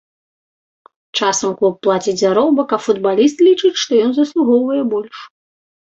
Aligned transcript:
Часам 1.19 1.51
клуб 1.59 1.77
плаціць 1.85 2.17
заробак, 2.23 2.69
а 2.79 2.83
футбаліст 2.87 3.47
лічыць, 3.49 3.75
што 3.87 3.91
ён 4.11 4.21
заслугоўвае 4.21 4.83
больш. 4.93 5.17